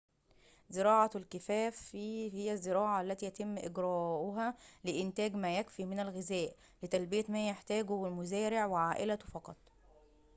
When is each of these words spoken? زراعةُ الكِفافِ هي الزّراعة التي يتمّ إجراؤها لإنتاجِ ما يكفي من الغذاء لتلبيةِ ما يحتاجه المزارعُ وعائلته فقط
زراعةُ 0.69 1.09
الكِفافِ 1.15 1.89
هي 2.33 2.51
الزّراعة 2.51 3.01
التي 3.01 3.25
يتمّ 3.25 3.57
إجراؤها 3.57 4.55
لإنتاجِ 4.83 5.35
ما 5.35 5.57
يكفي 5.57 5.85
من 5.85 5.99
الغذاء 5.99 6.55
لتلبيةِ 6.83 7.25
ما 7.29 7.49
يحتاجه 7.49 8.05
المزارعُ 8.07 8.65
وعائلته 8.65 9.25
فقط 9.27 9.57